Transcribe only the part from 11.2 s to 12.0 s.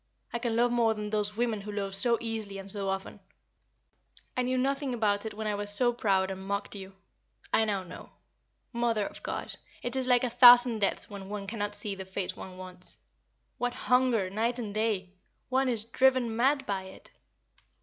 one cannot see